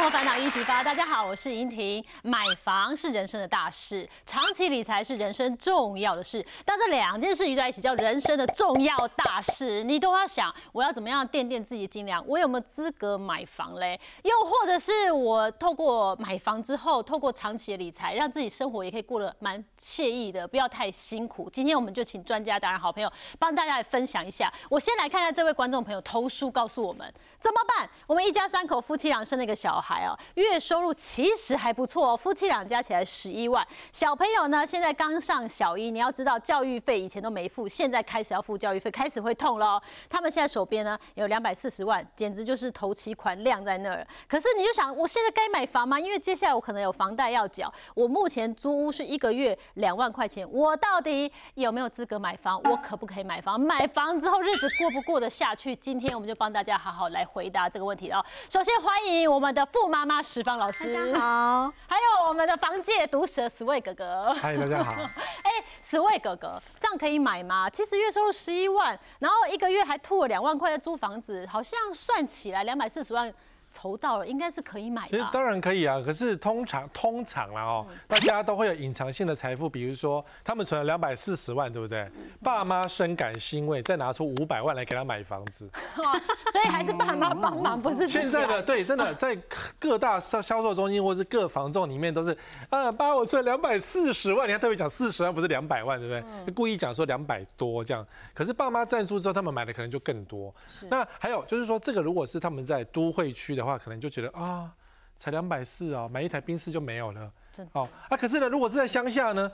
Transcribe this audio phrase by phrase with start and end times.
[0.00, 2.02] 生活烦恼一起发，大家好，我是莹婷。
[2.22, 6.42] 买房是人生的大事，长期理财是人生重要的事。
[6.64, 12.26] 当这两件事聚在一起，叫人生的重要大事，你都要想，我要怎么样垫垫自己的斤两？
[12.26, 14.00] 我有没有资格买房嘞？
[14.22, 21.50] 又或者是我透过买房之后，透过长期的理财，让自己生活也可以过得蛮惬意的，不要太辛苦。
[21.50, 24.50] 今天我们就请专家，当然好朋友，帮大家来分享一下。
[24.70, 27.88] 我先来看看这位观众朋友投书告诉我们怎么办。
[28.06, 33.66] 我们一家三口夫妻俩生了一个小孩哦，月收入其实还不错哦，夫妻俩加起来十一万。
[33.92, 39.80] 小朋友呢，现在刚上小一，你要知道教育费以前都没付，现在开始要付教育费，开始会痛喽。
[40.08, 44.06] 他们现在手边呢有两百四十万，简直就是头期款晾在那儿。
[44.28, 45.98] 可是你就想，我现在该买房吗？
[45.98, 52.60] 因为接下来我可能有房贷要缴，我目前租屋是一个月两万块钱，我到底有没有资格买房？
[52.64, 53.58] 我可不可以买房？
[53.58, 55.74] 买房之后日子过不过得下去？
[55.76, 58.24] 今天我们就帮大家好好来回答这个问题哦。
[58.48, 64.92] 首先欢迎我们的富妈妈石方老师，大家好，还有我们的房界毒舌 Sway 哥哥，嗨，大家好。
[65.42, 65.50] 哎
[65.82, 67.70] ，Sway 哥哥，这样可以买吗？
[67.70, 73.32] 其实月收入十一万，然后一个月还吐了两万块在租房子，好像算起来两百四十万。
[73.72, 75.08] 筹到了，应该是可以买的。
[75.08, 82.10] 其实当然可以啊，可是通常通常啦哦，大家都会有隐藏性的财富，比如说他们存了两百四十万，对不对？
[82.42, 85.70] 爸妈深感欣慰，再拿出五百万来给他买房子。
[86.52, 88.08] 所以还是爸妈帮忙，不是？
[88.08, 89.36] 现在的对，真的在
[89.78, 92.36] 各大销销售中心或是各房仲里面都是
[92.70, 96.52] 啊，爸我存两百四十万，你看特别讲四十万，不是两百万，对不对？
[96.52, 98.04] 故意讲说两百多这样，
[98.34, 100.52] 可是爸妈赞助之后，他们买的可能就更多。
[100.88, 103.59] 那还有就是说，这个如果是他们在都会区的。
[103.60, 104.72] 的话，可能就觉得啊，
[105.18, 107.30] 才两百四啊，买一台宾士就没有了。
[107.72, 109.52] 哦，啊，可是呢，如果是在乡下呢？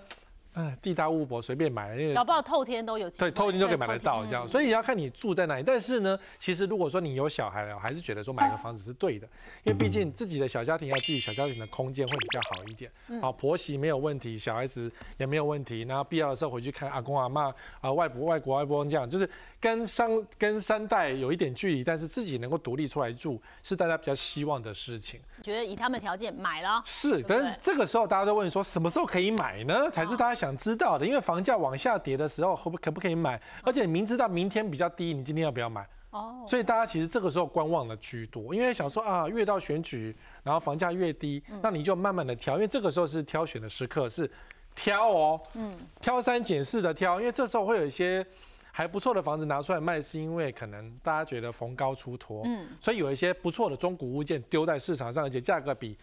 [0.58, 3.10] 嗯，地大物博，随便买，因为搞不好透天都有。
[3.10, 4.48] 对，透天都可以买得到，这样。
[4.48, 5.62] 所以要看你住在哪里。
[5.62, 9.28] 但是呢，其实如果说你有小孩了，还是觉得说买个房子是对的，
[9.64, 12.90] 因为毕竟自己的小家庭要自己小家庭的空间会比较好一点。
[13.20, 15.82] 好，婆媳没有问题，小孩子也没有问题。
[15.82, 17.52] 然后必要的时候回去看阿公阿妈
[17.82, 19.28] 啊，外婆外国外婆这样，就是
[19.60, 25.20] 跟三跟三代有一点距离，但是自己能够独立出来住，是大家比较希望的事情。
[25.42, 26.80] 觉得以他们条件买了。
[26.82, 29.90] 是，但是这个时候大家都问说，什么时候可以买呢？
[29.90, 30.45] 才是大家想。
[30.46, 33.40] 想知道的，因为房价往下跌的时候，可不可不可以买？
[33.64, 35.86] 而且你明知道明天比较低，你今天要不要买？
[36.10, 40.14] 哦，所以大家其实这个时候观望的居多，因为想说啊，越到选举，
[40.44, 44.30] 然后房价越低，那你就慢慢的挑，因为这个时候是挑选的时刻，是
[44.74, 48.24] 挑哦，嗯，挑三拣四的挑，因为这时候会有一些
[48.70, 55.98] 还不错的房子拿出来卖，是因为可能大家觉得逢高出脱，嗯，所以有一些不错的中古物件丢在市场上，而且价格比。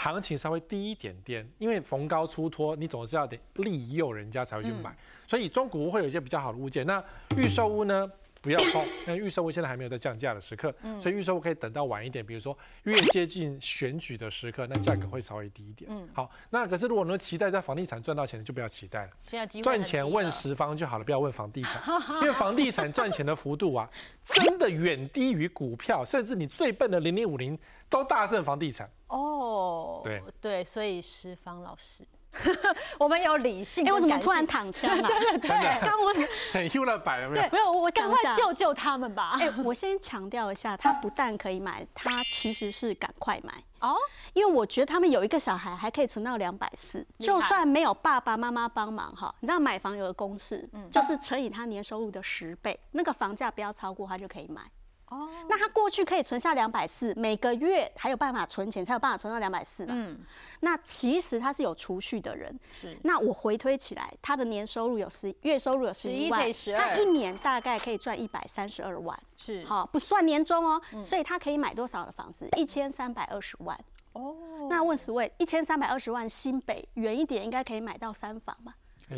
[0.00, 6.86] 行情稍微低一点点，因为逢高出脱，你总是要得利诱人家才会去买，所以中古屋会有一些比较好的物件。
[6.86, 7.02] 那
[7.36, 8.08] 预售屋呢，
[8.40, 15.90] 不要碰， 因为预售屋现在还没有在降价的时刻，所以预售屋可以等到晚一点，比如说越接近选举的时刻，那价格会稍微低一点。
[15.92, 19.10] 嗯，好，那可是如果能期待在房地产赚到钱的，就不要期待了。
[19.22, 21.82] 现在赚钱问十方就好了，不要问房地产，
[22.22, 23.90] 因为房地产赚钱的幅度啊，
[24.24, 28.90] 真的远低于股票，甚至你最笨的零零五零都大胜房地产。
[29.08, 32.04] 哦，对对，所以十方老师，
[32.98, 33.86] 我们有理性。
[33.86, 35.08] 哎，我怎么突然躺枪 了？
[35.08, 36.12] 对对对，刚我
[36.52, 37.48] 很 U 了摆了没有？
[37.52, 39.36] 没有，我赶快救救他们吧。
[39.40, 43.96] 哎，我先强调一下，他不但可以买，他其实是赶快买哦，
[44.34, 54.62] 因为我觉得他们有一个小孩还可以存到两百四，就算没有爸爸妈妈帮忙哈，你知道买房有个公式，就是乘以他年收入的十倍，那个房价不要超过，他就可以买。
[55.10, 59.92] 哦，那他过去可以存下两百四，每个月还有办法存钱，才有办法存到两百四的。
[59.94, 60.18] 嗯，
[60.60, 62.58] 那其实他是有储蓄的人。
[62.70, 66.40] 是，那我回推起来，他的年收入有十，月收入有十一万，
[66.78, 69.18] 他一年大概可以赚一百三十二万。
[69.36, 70.80] 是，好，不算年终哦。
[71.02, 72.46] 所以他可以买多少的房子？
[72.56, 73.78] 一千三百二十万。
[74.12, 74.34] 哦，
[74.68, 78.74] 那问十位，一千三百二十万新北远一点，应该可以买到三房吧？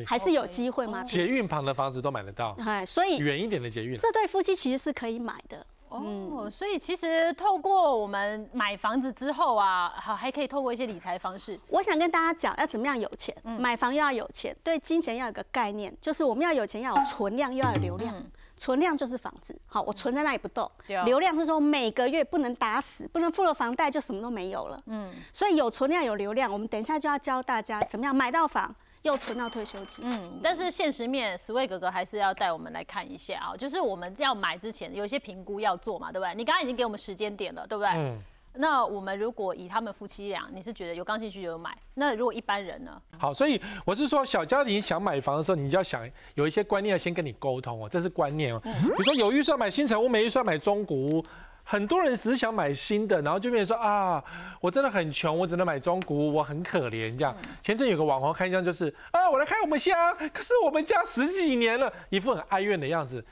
[0.07, 1.03] 还是有机会吗？
[1.03, 2.55] 捷运旁的房子都买得到。
[2.61, 5.67] 哎，所以远一点的捷运，这对夫妻其实是可以买的。
[5.91, 11.59] 哦，所以其实透过我们买房子之后啊，好还可以透过一些理财方式。
[11.69, 18.15] 我想跟大家讲，要怎么样有钱，买房又要有钱，对金钱要有个概念，就是我们要有钱，要有存量，又要有流量。
[18.57, 20.71] 存量就是房子，好，我存在那里不动。
[21.07, 24.79] 流量是说每个月不能打死，不能付了房贷就什么都没有了。
[24.85, 28.75] 嗯，所以有存量有流量，我们等一下就要教大家怎么样买到房。
[29.03, 30.05] 又存到退休金。
[30.05, 36.35] 嗯，但是现实面，Sway 哥哥还是要带我们来看一下啊，就是我们要买之前有一些评估要做嘛，对不对？
[36.35, 37.91] 你刚刚已经给我们时间点了，对不对？
[37.95, 38.19] 嗯。
[38.53, 41.71] 那我们如果以他们夫妻俩，你是觉得有刚性需求买？
[41.95, 43.01] 那如果一般人呢？
[43.17, 46.05] 好，所以我是说，小家庭想买房的时候，你就要想
[46.35, 48.61] 有一些观念要先跟你沟通哦，这是观念哦。
[48.65, 51.25] 比如说有预算买新城屋，没预算买中古屋。
[51.71, 54.21] 很多人只是想买新的，然后就变成说啊，
[54.61, 57.33] 我真的很穷，我只能买中古屋，我很可怜这样。
[57.63, 63.25] 前阵有个网红开箱，就是啊，我来开我们家，可是我们家十几年了，一副很哀怨的样子。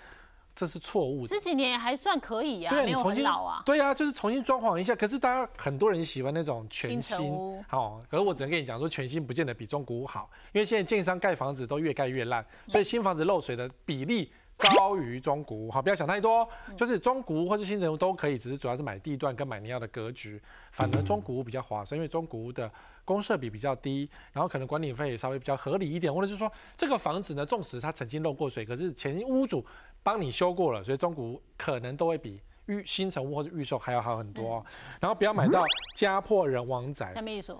[0.55, 3.61] 这是错误的，十几年还算可以呀，没有很老啊。
[3.67, 4.95] 对啊，就是重新装潢一下。
[4.95, 7.33] 可是大家很多人喜欢那种全新，
[7.67, 8.01] 好。
[8.09, 15.71] 可是我只能跟你讲说，全新不见得比中古屋好，因为现在建商盖房子都越盖越烂，所以新房子漏水的比例高于中古屋。
[15.71, 16.47] 好，不要想太多，
[16.77, 20.41] 就是中古屋或是新城屋都可以，只是主要是买地段跟买你要的格局。
[20.73, 22.71] 反而中古屋比较划算，因为中古屋的
[23.05, 29.65] 公设比比较低，然后可能管理费也稍微比较合理一点，或者是说这个房子呢，纵使它曾经漏过水，可是前屋主。
[30.01, 34.65] 帮你修过了，所以中古屋可能都会比预新城屋或者预售还要好很多。
[35.01, 35.63] 然后不要买到
[35.97, 37.13] 家破人亡宅。
[37.15, 37.55] 什么意思？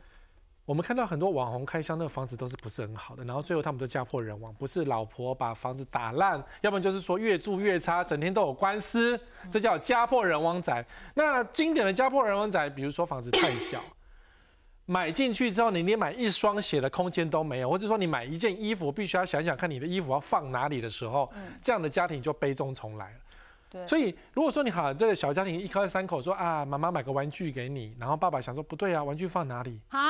[0.69, 9.19] 我们看到很多网红开箱，那个房子都是不是很好的，然后最后他们都家破人亡，不是老婆把房子打烂，要不然就是说越住越差，整天都有官司，
[9.51, 10.85] 这叫家破人亡宅。
[11.15, 13.81] 那经典的家破人亡宅，比如说房子太小。
[14.85, 21.33] 买进去之后，你连买一双鞋的空间都没有，或者说你买一件衣服，必须要想想看你的衣服要放哪里的时候，
[21.63, 23.17] 这样的家庭就悲中重来了。
[23.71, 29.81] 对，所以如果说你好这个小家庭一家三口说啊，妈妈买个玩具给你，然后爸爸想说不对啊，玩具放哪里？
[29.89, 30.01] 啊？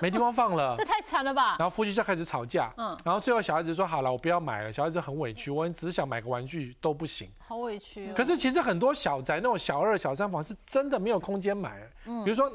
[0.00, 1.56] 没地方放了，这 太惨了吧？
[1.58, 8.12] 然后夫妻就开始吵架，嗯，然后最后小孩子说好了，我不要买了，小孩子很委屈，我只想买个玩具都不行，好委屈。
[8.12, 12.50] 可是其实很多小宅那种小二小三房是真的没有空间买，嗯，比如说。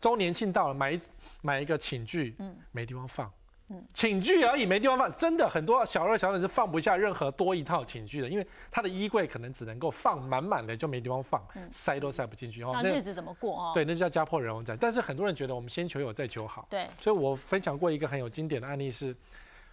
[0.00, 1.00] 周年庆到了，买一
[1.42, 3.28] 买一个寝具，嗯，没地方放，
[3.70, 12.70] 嗯，寝具而已，没地方放，真的很多小二小三是放不下任何多一套寝具的，因为他的衣柜可能只能够放满满的，就没地方放，塞都塞不进去哦。
[12.82, 13.70] 那日子怎么过哦？
[13.74, 14.74] 对，那叫家破人亡债。
[14.74, 19.14] 但是很多人觉得我们先求有再求好，对，所以我分享过一个很有经典的案例是，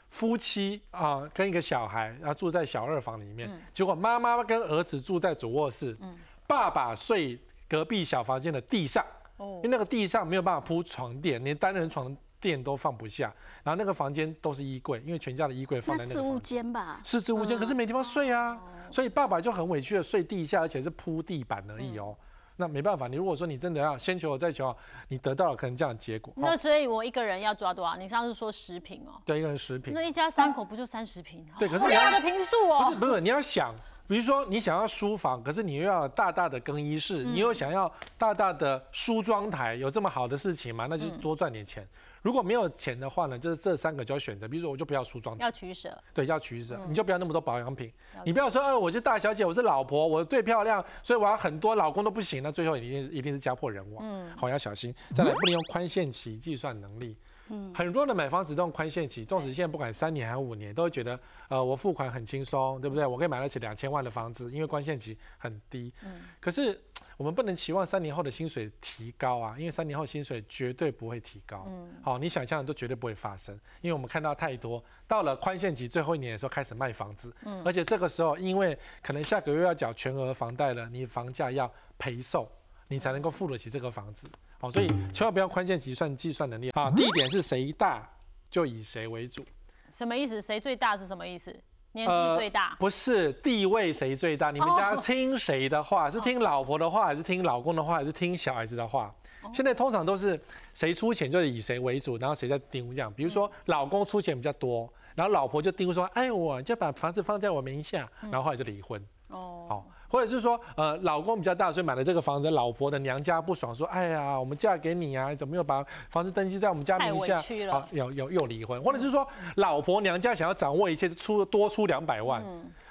[0.10, 5.98] 夫妻啊跟一个小孩，然后住在小二房里面，结果妈妈跟儿子住在主卧室，
[6.46, 7.40] 爸爸睡
[7.70, 9.06] 隔壁小房间的地上。
[9.38, 12.16] 因为那个地上没有办法铺床垫，连单人床
[12.46, 13.34] 垫都放不下，
[13.64, 16.14] 然后那个房间都是衣柜，因为全家的衣柜放在那个。
[16.14, 17.00] 是物间吧？
[17.04, 18.56] 是置物间，可是没地方睡啊，
[18.92, 22.16] 所以爸爸就很委屈的睡地下，而且是铺地板而已哦。
[22.58, 24.78] 那没办法，你如果说你真的要先求我再求好，
[25.08, 26.32] 你得到了可能这样的结果。
[26.38, 27.96] 那所以我一个人要抓多少？
[27.98, 29.20] 你上次说十平哦。
[29.26, 29.92] 对，一个人十平。
[29.92, 31.44] 那一家三口不就三十平？
[31.58, 32.86] 对，可是你要的平数哦。
[32.86, 33.74] 不是不是，你要想。
[34.08, 40.86] 比如说你想要书房，可是你又要大大的更衣室，你又想要大大的梳妆台，有这么好的事情吗？
[40.88, 41.84] 那就多赚点钱。
[42.26, 44.48] 如果没有钱的话呢，就是这三个就要选择。
[44.48, 45.96] 比如说我就不要梳妆台，要取舍。
[46.12, 47.94] 对，要取舍，你就不要那么多保养品。
[48.26, 54.04] 你不要说，呃，我就大小姐，我是老婆，我最漂亮，所以我要很多老公都不行，那最后一定一定是家破人亡。
[54.04, 54.92] 嗯，好，要小心。
[55.14, 57.16] 再来，不能用宽限期计算能力。
[57.50, 61.20] 嗯，很多的买房子都用宽限期，纵使现在不管三年还是五年，都会觉得，
[61.50, 63.06] 呃，我付款很轻松，对不对？
[63.06, 65.94] 我可以买得起两千万的房子，因为宽限期很低。
[66.04, 66.80] 嗯，可是
[67.18, 71.66] 我们不能期望三年后的薪水提高啊，因为三年后薪水绝对不会提高。
[71.68, 82.50] 嗯，好，你想象的都绝对不会发生，因为我们看到太多，到了宽限期最后一年的时候开始卖房子，嗯，而且这个时候因为可能下个月要缴全额房贷了，你房价要赔售，
[82.88, 84.28] 你才能够付得起这个房子。
[84.66, 86.70] 好，所以千万不要宽限计算计算能力。
[86.72, 88.08] 啊，地点是谁大
[88.50, 89.46] 就以谁为主。
[89.92, 90.42] 什么意思？
[90.42, 91.56] 谁最大是什么意思？
[91.92, 92.76] 年纪最大？
[92.80, 94.52] 不是地位谁最大？
[94.52, 96.10] 你们家听谁的话？
[96.12, 99.14] 是听老婆的话，还是听老公的话，还是听小孩子的话？
[99.54, 100.40] 现在通常都是
[100.74, 103.14] 谁出钱就以谁为主，然后谁在盯这样。
[103.14, 109.00] 比如说老公出钱比较多，然后老婆就盯说：“哎，我就把房子放在我名下。”然后后来就离婚。
[109.30, 109.88] 哦，好。
[110.08, 117.42] 或者是说，呃，老公比较大，所以买了这个房子，老婆的娘家不爽，说，哎呀，我们嫁给你啊，怎么又把房子登记在我们家名下？
[117.72, 118.82] 好，又又又离婚。
[118.82, 122.44] 或者是说，老婆娘家想要掌握一切，出多出两百万，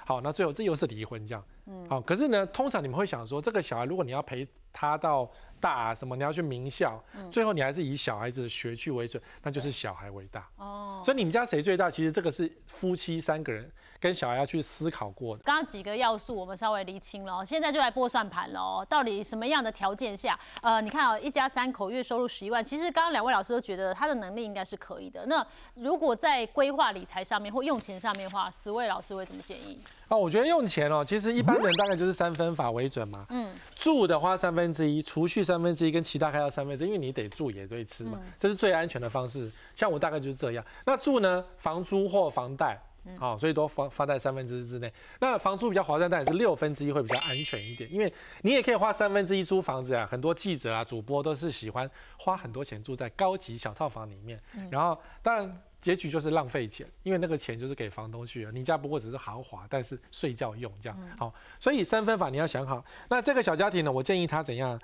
[0.05, 1.43] 好，那最后这又是离婚这样。
[1.89, 5.27] 好，可是呢，通常你们会想说，这个小孩如果你要陪他到
[5.59, 10.47] 大什么，你要去名校，最后你还是以小孩子的学区为准，那就是小孩为大。
[10.57, 11.89] 哦，所以你们家谁最大？
[11.89, 13.71] 其实这个是夫妻三个人。
[14.05, 18.85] 跟小孩要去思考过的，刚刚几个要素我们稍微厘清了，现在就来拨算盘喽。
[18.87, 25.25] 到底什么样的条件下，呃，你看啊，一家三口月收入十一万，其实刚刚两位老师都觉得他的能力应该是可以的。
[25.25, 25.43] 那
[25.73, 29.75] 如果在规划理财上面或用钱上面的话，十位老师会怎么建议？
[30.07, 33.25] 啊，我觉得用钱哦，其实一般人大概就是三分法为准嘛。
[33.29, 39.51] 嗯，住的花三分之一，储蓄三分之一，跟其他开销三分之一，因为你得住也得吃嘛，这是最安全的方式。
[39.75, 40.63] 像我大概就是这样。
[40.85, 42.79] 那住呢，房租或房贷。
[43.17, 44.91] 好，所以都放放在三分之一之内。
[45.19, 50.07] 那房租比较划算，但也是六分之一会比较安全一点，因为你也可以花三分之一租房子啊。
[50.09, 58.51] 很多记者啊、主播都是喜欢花很多钱住在高级小套房里面，然后当然结局就是浪费钱，因为那个钱就是给房东去了。
[58.51, 60.97] 你家不过只是豪华，但是睡觉用这样。
[61.17, 62.83] 好，所以三分法你要想好。
[63.09, 64.79] 那这个小家庭呢，我建议他怎样？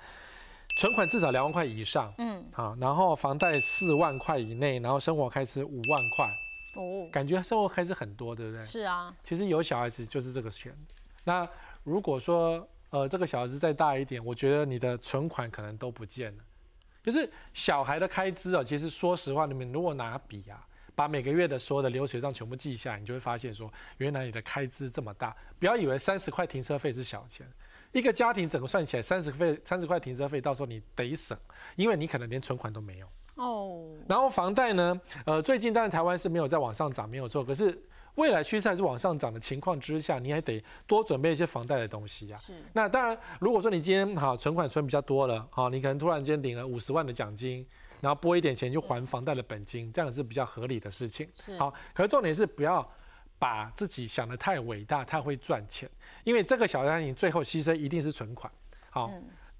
[0.78, 6.26] 存款至少两万块以上，嗯，好，然后房贷四万块以内，然后生活开支五万块，
[6.74, 8.64] 哦，感觉生活开支很多，对不对？
[8.64, 10.74] 是啊，其实有小孩子就是这个钱。
[11.24, 11.48] 那
[11.84, 16.44] 如果说呃这个小孩子再大一点，我觉得你的存款可能都不见了。
[17.02, 25.36] 就是小孩的开支啊，其实说实话，你们如果拿笔啊，把每个月的所有的流水账全部记下来，你就会发现说，原来你的开支这么大。
[25.58, 27.46] 不要以为三十块停车费是小钱。
[27.92, 31.36] 一个家庭整个算起来三十费三十块停车费，到时候你得省，
[31.76, 33.88] 因为你可能连存款都没有哦。
[34.08, 37.44] 然后房贷呢，呃，最近当然台湾是没有在往上涨，没有错。
[37.44, 37.80] 可是
[38.14, 42.38] 未来趋势还是往上涨的情况之下，你还得多准备一些房贷的东西呀。
[42.46, 42.52] 是。
[42.72, 47.66] 那当然，如果说你今天哈存款存比较多了，啊，你可能突然间领了五十万的奖金，
[48.00, 51.28] 然后拨一点钱就还房贷的本金，这样是比较合理的事情。
[51.44, 51.56] 是。
[51.58, 52.86] 好，可是重点是不要。
[53.38, 55.90] 把自己想得太伟大，太会赚钱，
[56.22, 58.48] 因为这个小家庭最后牺牲一定是存款。
[58.88, 59.10] 好，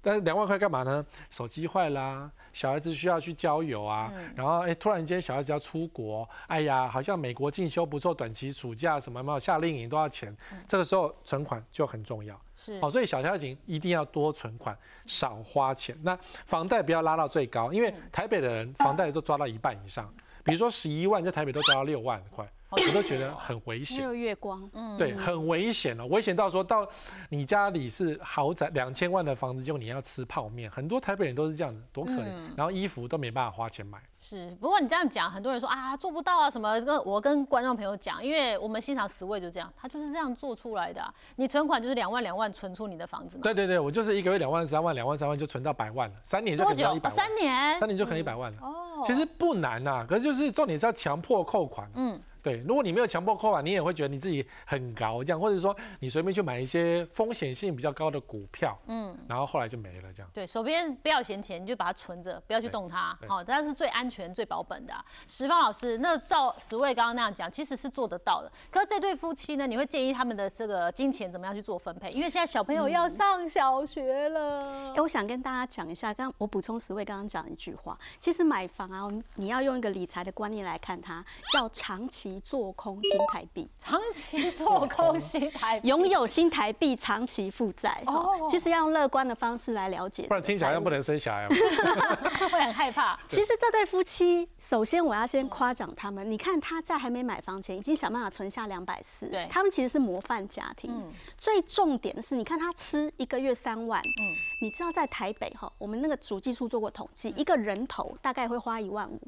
[0.03, 1.03] 但是两万块干嘛呢？
[1.29, 10.35] 手机坏啦，小孩子需要去郊游啊，然后哎，突然间小孩子要出国，哎呀，好像美国进修不错，短期暑假什么嘛，夏令营都要钱，
[10.67, 12.39] 这个时候存款就很重要。
[12.57, 15.97] 是，好，所以小家庭一定要多存款，少花钱。
[16.03, 22.45] 那房贷不要拉到最高，因为台北的人房贷都抓到一半以上，比如说十一万，在台北都抓到六万块。
[22.75, 26.87] 我都觉得很危险，没有月光，嗯，对，很危险哦，危险到说到
[27.29, 33.99] 你家里是豪宅两千万的房子，就你要吃泡面，很多台北人都是这样子，多可怜，然后衣服都没办法花钱买。
[34.21, 36.79] 是，不过你这样讲，很多人说啊做不到啊什么。
[36.79, 41.13] 跟我跟观众朋友讲，因为我们欣赏十位就这样，他就是这样做出来的。
[41.35, 43.37] 你存款就是两万两万存出你的房子。
[43.39, 47.17] 对对对，我就是一个月两万三万两万三万就存到百万了，三年就可以到一百万。
[47.17, 47.77] 三年？
[47.77, 48.57] 三年就可以一百万了。
[48.61, 51.89] 哦，其实不难呐，可是就是重点是要强迫扣款。
[51.95, 52.17] 嗯。
[52.43, 60.29] 对，如果你没有强迫扣款，你也会觉得你自己很高这样，或者说你随便去买一些风险性比较高的股票，嗯，然后后来就没了这样。
[60.33, 64.93] 对，手边不要闲钱，你就把它存着，不要去动它，好，这是最安全、最保本的。
[65.25, 68.51] 石方老师，那照十位刚刚那样讲，其实是做得到的。
[68.69, 72.09] 可是这对夫妻呢，你会建议他们的这个金钱怎么样去做分配？
[72.09, 74.93] 因为现在小朋友要上小学了。
[74.93, 81.23] 哎，我想跟大家讲一下，刚我补充十位刚刚讲一句话，其实买房啊，你要用一个理财的观念来看它，
[81.53, 82.32] 叫长期。
[82.41, 88.01] 做空新台币，长期做空新台币，拥有新台币，长期负债。
[88.05, 91.47] 哦，其实要用乐观的方式来了解，不然听起来又不能生小孩，
[92.51, 93.19] 会很害怕。
[93.27, 96.29] 其实这对夫妻，首先我要先夸奖他们。
[96.29, 101.11] 你看他在还没买房前，已经想办法存下两百四，对，他们其实是模范家庭。
[101.37, 104.21] 最重点的是，你看他吃一个月三万，嗯，
[104.61, 109.19] 你知道在台北哈，我们那个主技术做过统计，一个人头大概会花一万五。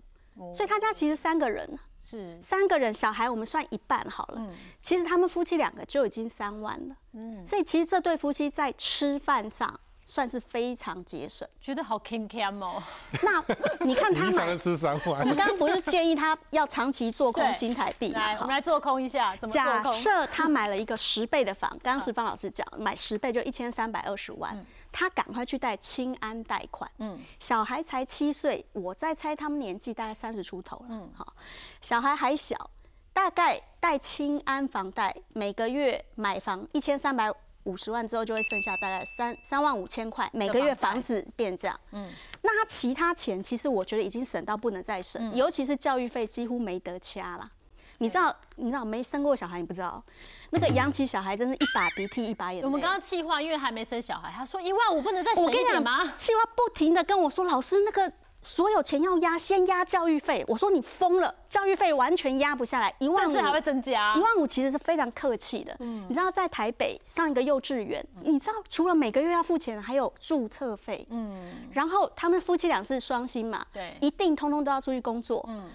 [0.54, 4.36] 所以他家其实三个人，是三个人小孩，我们算一半好了。
[4.38, 6.96] 嗯，其实他们夫妻两个就已经三万了。
[7.14, 12.82] 嗯，所以其实这对夫妻在吃饭上算是非常节省，觉得好 king cam 哦。
[13.24, 13.44] 那
[13.86, 24.66] 你看他买吃三万，我们刚刚不是建议他要长期做空新台币来，我们来做空一下，怎么假设他买了一个十倍的房，刚刚是方老师讲，买十倍就一千三百二十万。
[24.98, 31.34] 他赶快去贷清安贷款，嗯，小孩才七岁，我在猜他们年纪大概三十出头了，嗯，好，
[31.82, 32.70] 小孩还小，
[33.12, 37.30] 大概贷清安房贷，每个月买房一千三百
[37.66, 42.10] 五十万之后，就会剩下大概三三万五千块，每个月房子变这样，嗯，
[42.42, 47.52] 那他其他钱其实我觉得已经省到不能再省，尤其是教育费几乎没得掐了。
[48.00, 50.04] 你知道，你知道没生过小孩，你不知道，
[50.50, 52.66] 那个养起小孩真是一把鼻涕一把眼泪。
[52.66, 56.14] 我们刚刚气话，因为还没生小孩，他说一万五不能再省一点吗？
[56.18, 58.12] 气话不停的跟我说，老师那个
[58.46, 60.46] 所有钱要压，先压教育费。
[60.48, 64.16] 我说你疯了，教育费完全压不下来，一万五还会增加。
[64.16, 65.76] 一万五其实是非常客气的。
[65.80, 71.06] 嗯，你知道在台北上一个幼稚园，你知道除了每个月要付钱，还有注册费。
[71.10, 75.44] 嗯，然后他们夫妻俩是双薪嘛，对，一定通通都要出去工作。
[75.50, 75.70] 嗯。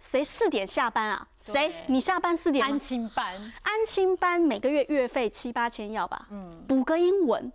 [0.00, 1.26] 谁四点下班啊？
[1.40, 1.72] 谁？
[1.86, 2.62] 你下班四点？
[2.62, 6.26] 安亲班，安亲班每个月月费七八千要吧？
[6.30, 7.50] 嗯，补个英文，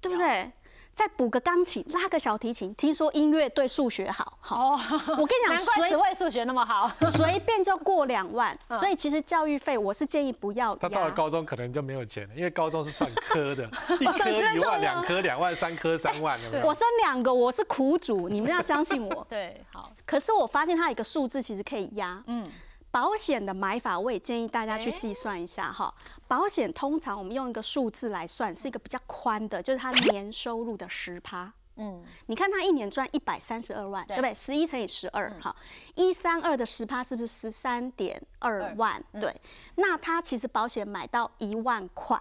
[0.00, 0.50] 对不对？
[0.94, 4.38] 再补个钢琴，拉个小提琴，听说音乐对数学好。
[4.40, 4.70] 好，
[5.18, 8.56] 我跟你讲， 难怪只会数学那么好， 随便就过两万。
[8.78, 10.74] 所以其实教育费，我是建议不要。
[10.76, 13.64] 他到了高中可能就没有钱了，因为高中是算科的，
[14.00, 16.38] 一科一万，两科两万，三科三万。
[16.62, 19.26] 我生两个，我是苦主，你们要相信我。
[19.28, 19.90] 对，好。
[20.06, 22.48] 可是我发现他有一个数字其实可以压，嗯，
[22.90, 25.92] 保险的买法，我也建议大家去计算一下哈。
[26.26, 31.52] 保险通常我们用一个数字来算，是一个比较宽的，就是它年收入的十趴。
[31.76, 34.32] 嗯，你看他一年赚一百三十二万，对不对？
[34.32, 35.54] 十一乘以十二，哈，
[35.96, 39.02] 一三二的十趴是不是十三点二万？
[39.20, 39.34] 对，
[39.74, 42.16] 那他其实保险买到一万块，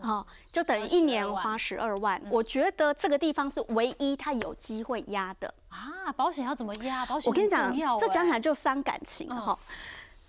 [0.00, 2.18] 哦，就等于一年花十二万。
[2.30, 6.10] 我觉得这个地方是唯一他有机会压的啊。
[6.16, 7.04] 保险要怎么压？
[7.04, 9.58] 保险我跟你讲，这讲起来就伤感情哈，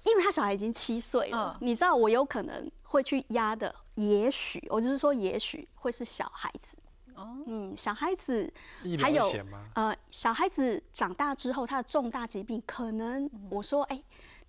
[0.04, 6.78] 因为他小孩已经七岁了，你知道我有可能会去压的，也许我就是说，也许会是小孩子。
[7.46, 8.52] 嗯，小孩子
[9.00, 9.24] 还有
[9.76, 14.04] 呃，小孩子长大之后，他的重大疾病可能，我说，哎，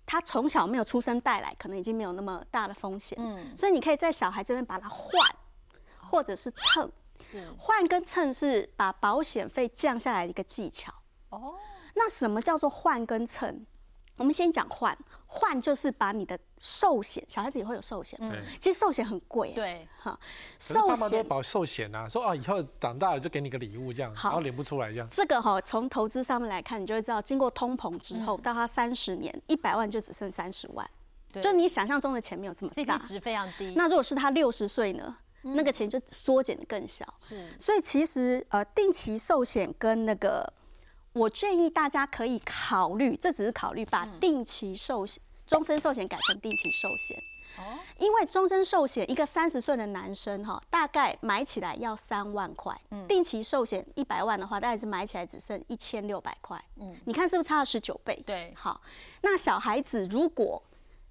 [0.05, 3.17] 他从小没有出生带来，可能已经没有那么大的风险。
[3.21, 5.21] 嗯，所以你可以在小孩这边把它换，
[6.09, 6.91] 或者是蹭。
[7.57, 10.91] 换跟蹭是把保险费降下来的一个技巧。
[11.29, 11.55] 哦，
[11.95, 13.65] 那什么叫做换跟蹭？
[14.17, 14.97] 我们先讲换。
[15.35, 18.19] 换就是把你的寿险，小孩子也会有寿险。
[18.19, 19.51] 对，其实寿险很贵。
[19.53, 20.15] 对，哈，
[20.59, 25.07] 寿险保寿险啊，说啊，以后长大了就给你个礼物这样，然后领不出来这样。
[25.09, 30.87] 这个哈，从投资上面来看，你就会知道，经过通膨之后，到他三十年，一百万就只剩三十万。
[31.41, 33.73] 就你想象中的钱没有这么大，值非常低。
[33.75, 37.03] 那如果是他六十岁呢，那个钱就缩减的更小。
[37.27, 40.53] 是，所以其实呃，定期寿险跟那个。
[41.13, 47.17] 我建议大家可以考虑，这只是考虑把定期寿险、终身寿险改成定期寿险。
[47.55, 52.75] 哦，因为终身寿险一个三十岁的男生哈，大概买起来要三万块。
[52.89, 56.59] 嗯，定期寿险一百万的话，大概是买起来只剩一千六百块。
[56.77, 58.19] 嗯，你看是不是差了十九倍？
[58.25, 58.81] 对，好，
[59.21, 60.59] 那小孩子如果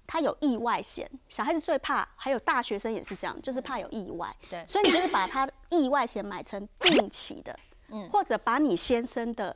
[0.05, 4.35] 他有意外险，小孩子最怕，还有大学生也是这样，就是怕有意外。
[4.49, 7.57] 对，所以你就是把他意外险买成定期的，
[7.87, 9.55] 嗯，或者把你先生的。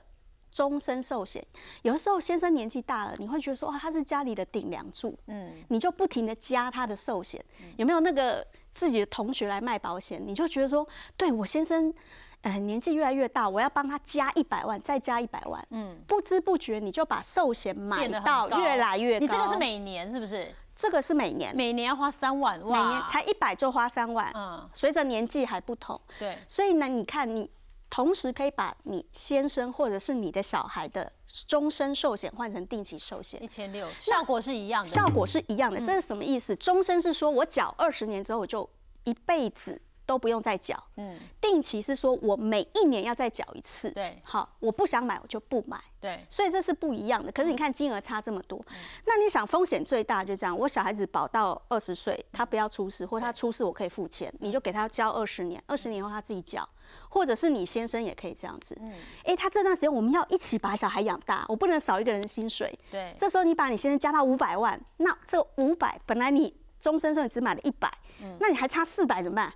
[0.57, 1.45] 终身寿险，
[1.83, 7.39] 有的时候先生年纪大了，你会觉得说，哦，他是家里的顶梁柱，嗯，你就不停的加他的寿险。
[7.75, 11.93] 有没有那个自己的同学来卖保险，你就觉得说，对我先生，
[12.41, 19.23] 呃，年纪越来越大，我要帮他加一百万，再加一百万，嗯，不知不觉你就把寿险买到越来越高。
[19.23, 20.51] 你这个是每年是不是？
[20.75, 27.47] 这个是每年，每年要花三万，每年才一百就花三万，嗯，随着年纪还不同，对，所以呢，你看你。
[27.89, 31.11] 同时可以把你先生或者是你的小孩的
[31.47, 34.89] 终身寿险换成定期寿险，一千六，效果是一样的。
[34.89, 36.55] 效果是一样的，这是什么意思？
[36.55, 38.69] 终身是说我缴二十年之后我就
[39.05, 39.81] 一辈子。
[40.07, 47.29] 都不用再缴，嗯，定期是说我每一年要再缴一次，对，好，我不想买我就不买，对，所以这是不一样的。
[47.31, 48.59] 可是你看金额差这么多，
[49.05, 56.67] 那你想风险最大就这样，我小孩子保到二十岁，他不要出事，或他出事我可以付钱，你就给他交二十年，二十年后他自己缴，
[57.09, 58.93] 或者是你先生也可以这样子，嗯，
[59.25, 67.91] 哎，他这段时间我们要一起把小孩养大，我不能少一个人薪水，对，这时候你把你先生加到五百万，那这五百本来你终身寿你只买了一百，
[68.21, 69.53] 嗯，那你还差四百怎么办？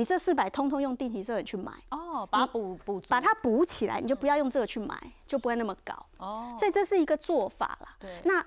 [0.00, 6.56] 你这四百通通用定期寿险去买哦，把它补补把它补起来，你就不要用这个去买，就不会那么高哦。
[6.58, 7.96] 所以这是一个做法啦。
[7.98, 8.18] 对。
[8.24, 8.42] 那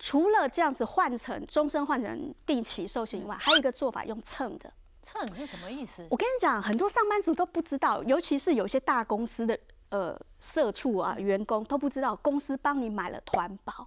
[0.00, 4.72] 除了这样子换成终身换成定期寿险以外，还有一个做法用蹭的。
[5.00, 6.04] 蹭是什么意思？
[6.10, 9.56] 我跟你讲，很多上班族都不知道，尤其是有些大公司的
[9.90, 13.86] 呃社畜啊员工都不知道，公司帮你买了团保。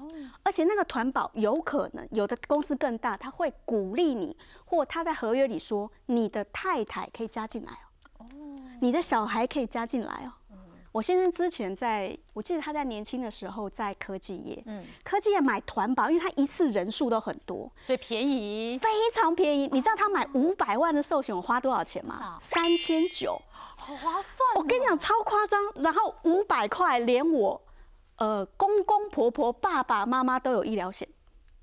[0.00, 0.08] 哦，
[0.42, 7.72] 而且那个团保有可能有的公司更大，他会鼓励你，或他在合约里说你的太太可以加进来
[8.18, 8.26] 哦，
[8.80, 10.32] 你的小孩可以加进来哦。
[10.90, 19.68] 我先生之前在，我记得他在年轻的时候在科技业，嗯，科技业买团保，因为他一次人数都很多，所以便宜，非常便宜。
[19.70, 22.38] 你知道他买五百万的寿险我花多少钱吗？
[22.40, 23.40] 三千九，
[23.76, 24.56] 好划算。
[24.56, 27.60] 我跟你讲超夸张，然后五百块连我。
[28.18, 31.08] 呃，公公婆婆、爸爸妈妈都有医疗险，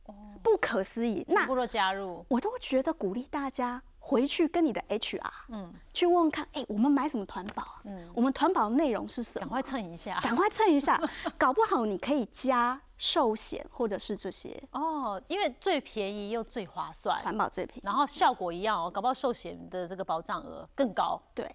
[0.05, 1.23] 哦，不可思议。
[1.27, 7.63] 那加入，我都觉得鼓励大家回去跟你的 HR，嗯，去问问看，哎，我们买什么团保？
[7.63, 9.39] 啊嗯，我们团保内容是什么？
[9.39, 11.01] 赶快蹭一下，赶快蹭一下，
[11.39, 12.79] 搞不好你可以加。
[12.97, 21.21] 寿险或者是这些哦，因为最便宜又最划算，环保最便宜，然后效果一样哦，搞不好寿险的这个保障额更高。
[21.33, 21.53] 对，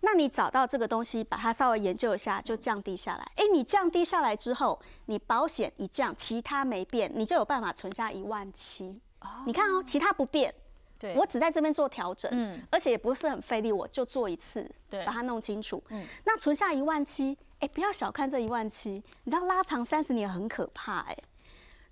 [0.00, 3.32] 那你找到这个东西，把它稍微研究一下，就降低下来。
[3.36, 8.98] 哎，你降低下来之后，你保险一降，其他没变，你就有办法存下一万七。
[9.44, 10.54] 你看哦，其他不变。
[10.98, 15.82] 对，我只在这边做调整，嗯，而且也不是很费力，我就做一次，对，把它弄清楚。
[15.90, 21.16] 嗯，那存下一万七，哎，不要小看这一万七，你知道拉长三十年很可怕，哎。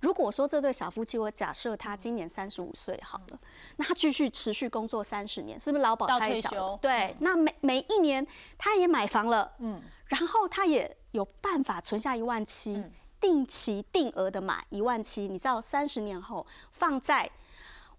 [0.01, 3.38] 如果说这对小夫妻，我假设他今年三十五岁好了，
[3.77, 6.77] 那他继续持续工作三十年，是不是劳保他也缴？
[6.83, 8.27] 对，那每每一年
[8.59, 12.85] 他也买房了，嗯，然后他也有办法存下一万七。
[13.19, 17.29] 定期定额的买一万七，你知道三十年后放在，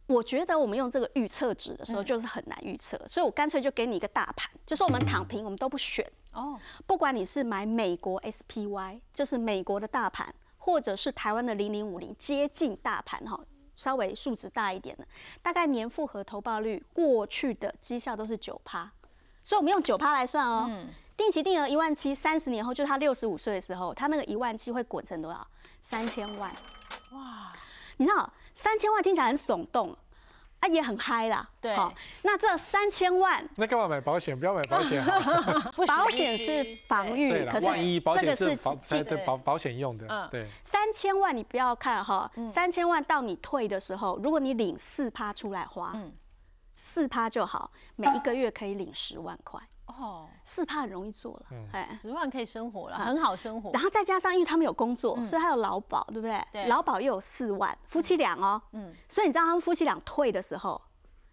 [0.08, 13.40] 我觉得我们用这个预测值的时候就是很难预测，所以我干脆就给你一个大盘，就是我们躺平，我们都不选哦，不管你是买美国 SPY，就是美国的大盘，或者是台湾的零零五零接近大盘哈，
[13.76, 15.06] 稍微数值大一点的，
[15.42, 18.92] 大概年复合投报率过去的绩效都是九趴，
[19.44, 20.70] 所以我们用九趴来算哦。
[21.18, 25.48] 定期定额一万七，三十年后就是他六十五岁的时候，他那个一万七会滚成多少？
[25.82, 26.52] 三千万！
[27.14, 27.52] 哇，
[27.98, 29.96] 你知道三千万听起来很耸动，
[30.62, 31.48] 啊，也很嗨啦。
[31.62, 31.94] 对，好
[32.24, 34.38] 那这三千万，那干嘛买保险？
[34.38, 35.06] 不要买保险
[35.86, 40.08] 保险是防御，可是万一保险是保对保保险用的。
[40.10, 40.48] 嗯，对。
[40.64, 46.12] 三千万你不要看哈，三千万到你退的时候，如果你领四趴出来花，嗯，
[46.74, 49.62] 四趴就好，每一个月可以领十万块。
[50.00, 53.72] 哦，四趴很容易做了，哎，十万可以生活了，很好生活。
[53.72, 56.44] 然后再加上，因为他们有工作，所以还有劳保，对不对？
[56.52, 60.82] 对，劳保又有四万，夫妻俩哦，嗯，所以你知道他们夫妻俩退的时候，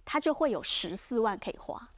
[0.04, 1.88] 他就会有十四万可以花。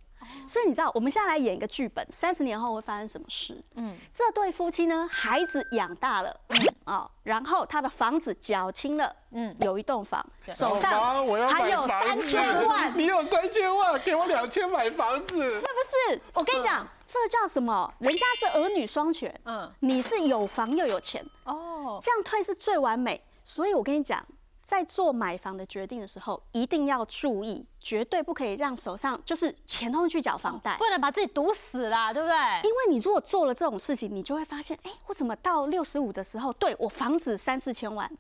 [0.45, 3.65] 所以你知道，我们现在来演一个剧本，三十年后会发生什么事？
[3.77, 6.59] 嗯，这对夫妻呢，孩子养大了，嗯。
[6.87, 15.49] 啊，然后他的房子缴清了，嗯，有一栋房，手上还有三千万，你有三千万，给我两千买房子，
[15.87, 16.21] 是？
[16.35, 17.93] 我跟你讲，这叫什么？
[17.99, 23.23] 人家是儿女双全，嗯，你是有房又有钱，哦，这样退是最完美。
[23.45, 24.25] 所以我跟你讲。
[24.67, 32.37] 在做买房的决定的时候，一定要注意，绝对不可以让手上就是钱都去缴房贷，不能把自己堵死啦，对不对？
[32.65, 38.11] 因为你如果做了这种事情，你就会发现，哎，我怎么到六十五的时候，对我房子三四千万，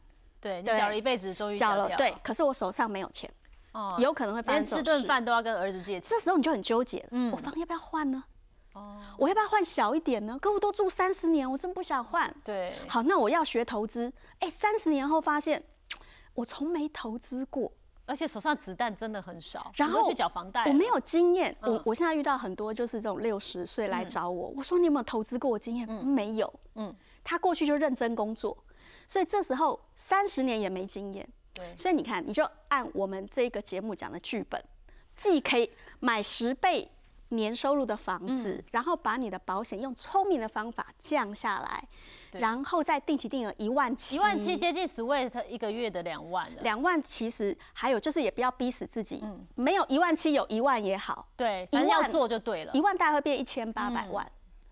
[0.41, 3.29] 对你缴了一辈子，终于缴了，对，可是我手上没有钱，
[3.77, 8.25] 哦，有可能会发生吃顿饭都要跟儿子借钱，这时候你就很纠结，嗯，我房要不要换呢？
[8.73, 10.39] 哦，我要不要换小一点呢？
[10.41, 12.35] 可我都住三十年，我真不想换。
[12.43, 15.63] 对，好，那我要学投资，哎，三十年后发现。
[16.35, 17.73] 我从没投资过，
[18.05, 21.57] 而且手上子弹真的很少，然后去缴房贷，我没有经验。
[21.63, 25.89] 我我现在遇到很多就是这种六十岁来找我，我说你有没有投资过经验？
[26.05, 26.53] 没有。
[26.75, 28.55] 嗯，他过去就认真工作，
[29.09, 31.27] 所以这时候三十年也没经验。
[31.57, 34.63] 对，所以你看，你就按我们这个节目讲的剧本，
[35.17, 36.93] 既可以买十倍。
[37.31, 41.89] 年收入的房子，然后把你的保险用聪明的方法降下来，
[42.31, 46.63] 然后再定期定额一万七，一万七接近十位，他一个月的两万了。
[46.63, 49.25] 两万其实还有就是也不要逼死自己，
[49.57, 54.25] 没有一万七有一万也好，对，一万做就对了，一万大概会变一千八百万，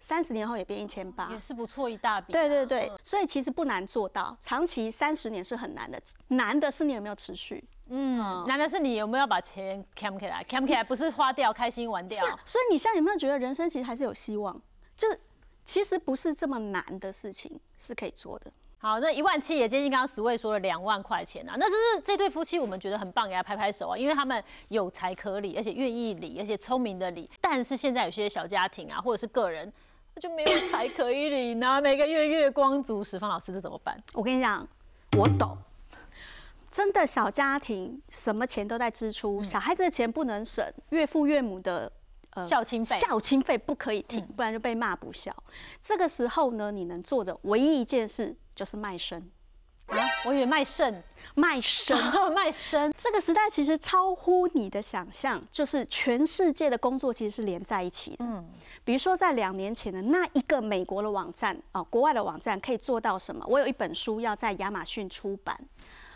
[0.05, 2.31] 三十年后也变一千八，也是不错一大笔。
[2.31, 7.65] 对对对，所以其实不难做到，长期三十年是很难的，难的是你有没有持续。
[7.89, 12.23] 嗯，难的是你有没有把钱 cam 起来？cam 起来不是花掉，开心玩掉。
[12.23, 14.61] 是，所以你现在有没有觉得人生其实还是有希望？
[14.95, 15.19] 就是
[15.65, 18.53] 其实不是这么难的事情是可以做的。
[18.77, 27.31] 好，那一万七也接近刚刚十位说了两万块钱啊，那这是这对夫妻我们觉得很棒，给他拍拍手啊，因为他们有才可理，而且愿意理，而且聪明的理。
[27.41, 29.73] 但是现在有些小家庭啊，或者是个人，
[30.21, 34.03] 就没有财可以领呢，每个月月光族，石方老师这怎么办？
[34.13, 34.67] 我跟你讲，
[35.19, 35.59] 我懂。
[36.71, 41.91] 真的小家庭什么钱都在支出，小孩子的钱不能省，岳父岳母的
[42.31, 45.33] 呃孝亲费孝亲费不可以停，不然就被骂不孝。
[45.81, 49.31] 这个时候呢，你能做的唯一一件事就是卖身
[49.87, 49.99] 啊！
[50.27, 51.03] 我以为卖肾，
[51.35, 51.97] 卖身，
[52.33, 52.93] 卖身。
[52.97, 58.17] 这个时代其实超乎你的想象，就是全世界的工作其实是连在一起的。
[58.21, 58.49] 嗯，
[58.85, 63.45] 比如说在两年前的那一个美国的网站啊，国外的网站可以做到什么？
[63.49, 65.59] 我有一本书要在亚马逊出版。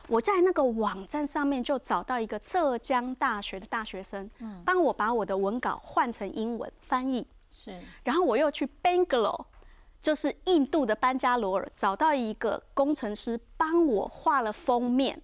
[0.09, 9.45] 我在那个网站上面就找到一个浙江大学的大学生，嗯，帮我把我的文稿换成英文翻译，是，然后我又去 Bangalore，
[10.01, 15.21] 就是印度的班加罗尔，找到一个工程师帮我画了封面，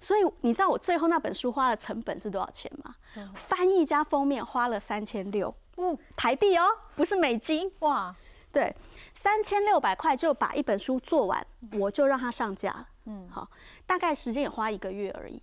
[0.00, 2.96] 所以你知道我最后那本书花的成本是多少钱吗？
[3.34, 8.14] 翻译加封面花了三千六，嗯，台币哦，不是美金，哇，
[8.52, 8.74] 对，
[9.12, 12.86] 三千六百块就把一本书做完，我就让它上架。
[13.06, 13.48] 嗯，好，
[13.86, 15.40] 大概时间也花一个月而已。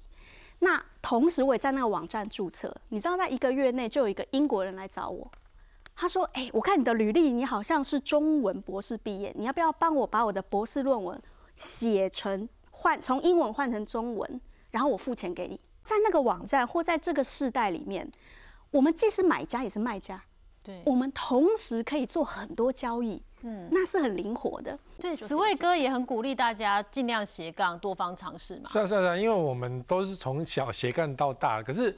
[0.60, 5.32] 那同时我也在那个网站注册，你知道，在一个月内就有一个英国人来找我，
[5.96, 11.22] 他说：“哎，我看你的履历，你好像是中文博士毕业，你要不要帮我把我的博士论文
[11.56, 18.10] 写成换从英文换成中文，然后我付钱给你？”在那个网站或在这个世代里面，
[18.72, 20.24] 我们既是买家也是卖家，
[20.64, 23.22] 对，我们同时可以做很多交易。
[23.46, 24.80] 嗯，那是很灵活的。
[24.98, 28.70] 对，十位哥也很鼓励大家尽量斜杠，多方尝试嘛。
[28.70, 31.62] 是啊，是啊，因为我们都是从小斜杠到大。
[31.62, 31.94] 可是，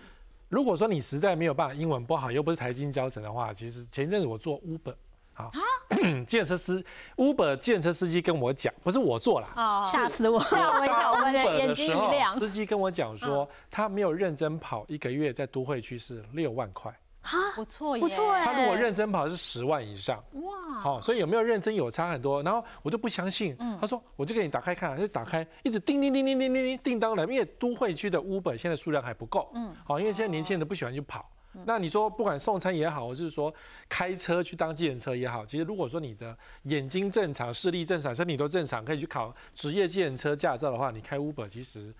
[0.56, 4.96] 如果说你实在没有办法，英文不好，又不是台金教程的话，其实前一阵子我做 Uber，
[5.34, 5.52] 好，
[6.26, 6.82] 建车司
[7.18, 9.50] Uber 建车司机跟我讲，不是我做了，
[9.92, 10.40] 吓死我！
[10.40, 12.34] 了我一跳，我的眼睛一亮。
[12.40, 16.98] 司机跟我讲说，他没有认真跑一个月，在都会区是六万块。
[17.26, 20.24] 哈，不错，不错他如果认真跑是十万以上。
[20.34, 22.44] 哇，好，所以有没有认真有差很多。
[22.44, 29.50] 然后我就不相信，他说我就给你打开看，就打开，一直叮叮叮叮叮叮叮叮当的，因为都会区的 Uber 现在数量还不够。
[29.56, 31.28] 嗯，好，因为现在年轻人都不喜欢去跑。
[31.66, 33.52] 那你说不管送餐也好，或是说
[33.90, 41.92] 开车去当计程车也好，其实如果说你的眼睛正常、视力正常、身体都正常，可以去考职业计程车驾照的话，你开 Uber 其实。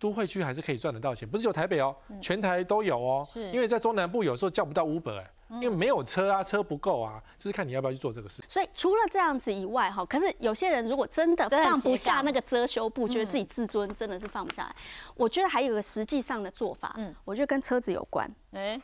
[0.00, 3.28] 都会区还是可以赚得到钱，不是只有台北哦，全台都有哦。
[3.30, 8.42] 是，因为在中南部有时候叫不到 Uber 哎，因为没有车啊，车不够啊，就是看你要不要去做这个事。
[8.48, 14.74] 所以除了这样子以外哈，可是有些人如果真的放不下那个遮羞布，觉得自己自尊真的是放不下来，
[15.14, 18.26] 我觉得还有个实际上的做法，嗯，我觉得跟车子有关。
[18.52, 18.80] 哎，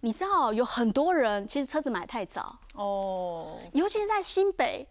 [0.00, 4.84] 你知道有很多人其实车子买太早哦，尤其是在新北。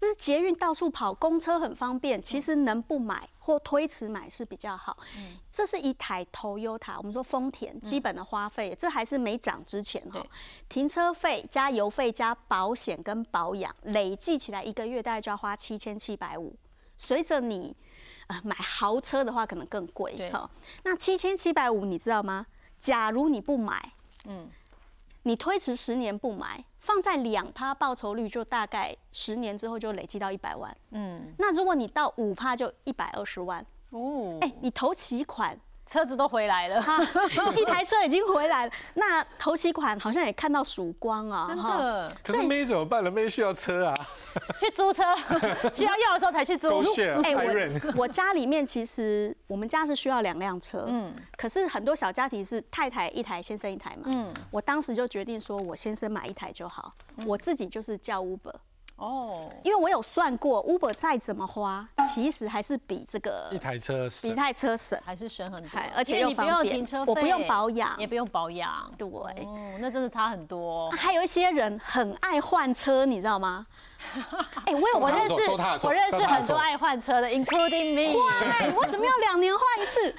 [0.00, 2.20] 不是捷运到处跑，公车很方便。
[2.22, 4.96] 其实能不买或推迟买是比较好。
[5.18, 10.26] 嗯，这是一台 Toyota，我们说丰田基本的花费，这还是没涨之前哈。
[10.70, 16.56] 停车费加油费加保险跟保养，累计起来一个月大概就要花七千七百五。
[16.96, 17.76] 随着你
[18.28, 20.50] 呃买豪车的话，可能更贵哈。
[20.82, 22.46] 那七千七百五，你知道吗？
[22.78, 23.92] 假如你不买，
[24.24, 24.48] 嗯，
[25.24, 26.64] 你推迟十年不买。
[26.80, 30.76] 放在两趴报酬率，就大概十年之后就累积到一百万。
[30.90, 33.64] 嗯，那如果你到五趴，就一百二十万。
[33.90, 35.58] 哦，哎，你投期款。
[35.86, 36.84] 车子都回来了，
[37.56, 38.72] 一台车已经回来了。
[38.94, 42.08] 那头期款好像也看到曙光啊，真的。
[42.22, 43.10] 可是妹怎么办呢？
[43.10, 43.94] 妹需要车啊，
[44.58, 45.02] 去租车，
[45.74, 46.68] 需要用的时候才去租。
[47.24, 56.94] 哎，我我家里面其实我们家是需要两辆车，嗯，可是很多小家庭是太太一台，先生一台嘛，嗯，我当时就决定说，我先生买一台就好，
[57.26, 58.54] 我自己就是叫 Uber。
[59.00, 66.86] 哦，因为我有算过，Uber 再怎么花，其实还是比这个一台车比一台车省，还是省很多，而且又方便。
[67.06, 70.90] 我不用保养，也不用保养，对，哦，那真的差很多。
[70.90, 73.66] 还有一些人很爱换车，你知道吗？
[74.66, 75.34] 哎，我有我认识，
[75.86, 78.16] 我认识很多爱换车的，including me。
[78.20, 80.14] 哇，为什么要两年换一次？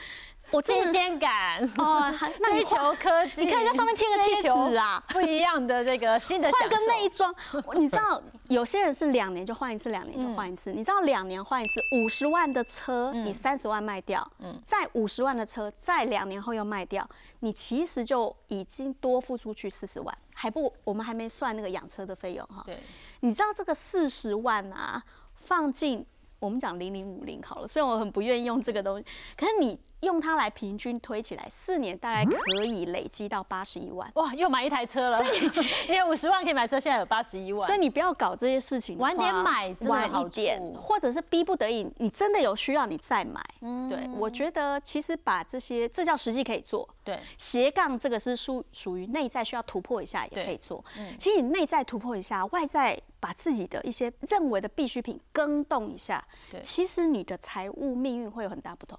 [0.52, 7.34] 我新鲜感哦， 追求科技，你可以在上面贴个贴纸啊，不一样的这个新的 换个内装。
[7.76, 10.74] 你知道有些人是两年就换一次，两年就换一次。
[10.74, 17.08] 你知道两年换一次，五十万的车你三十万卖掉，嗯，再五十万的车在两年后又卖掉，
[17.40, 22.62] 你其实就已经多付出去四十万，还不我们还没算那个养车的费用哈。
[22.66, 22.78] 对，
[23.22, 25.02] 你知道这个四十万啊，
[25.36, 26.06] 放进
[26.40, 29.06] 我们讲零零五零好了，虽然我很不愿意用这个东西，
[29.38, 29.80] 可是你。
[30.02, 34.10] 用它来平均推起来，四年大概可以累积到八十一万。
[34.16, 35.20] 哇，又买一台车了！
[35.88, 37.66] 因为五十万可以买车，现在有八十一万。
[37.66, 43.42] 所以你不要搞这些事情，晚点买，晚一点，或者是逼不得已，你真的有需要你再买。
[43.62, 46.88] 嗯，对，我觉得其实把这些，这叫实际可以做。
[47.04, 50.84] 对，斜杠这个是属属于内在需要突破一下也可以做。
[50.98, 56.24] 嗯，其实你内在突破一下，外在把自己的一些认为的必需品更动一下，
[56.62, 58.98] 其实你的财务命运会有很大不同。